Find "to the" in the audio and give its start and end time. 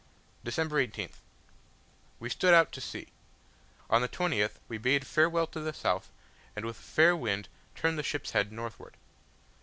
5.45-5.73